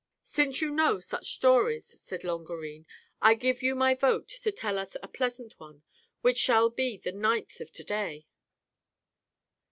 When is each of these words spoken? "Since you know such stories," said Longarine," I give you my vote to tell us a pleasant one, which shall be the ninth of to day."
"Since 0.23 0.63
you 0.63 0.71
know 0.71 0.99
such 0.99 1.31
stories," 1.35 1.85
said 2.01 2.23
Longarine," 2.23 2.87
I 3.21 3.35
give 3.35 3.61
you 3.61 3.75
my 3.75 3.93
vote 3.93 4.29
to 4.29 4.51
tell 4.51 4.79
us 4.79 4.97
a 5.03 5.07
pleasant 5.07 5.53
one, 5.59 5.83
which 6.21 6.39
shall 6.39 6.71
be 6.71 6.97
the 6.97 7.11
ninth 7.11 7.61
of 7.61 7.71
to 7.73 7.83
day." 7.83 8.25